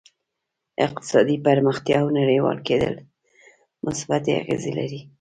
[0.85, 2.93] اقتصادي پرمختیا او نړیوال کېدل
[3.85, 4.99] مثبتې اغېزې لري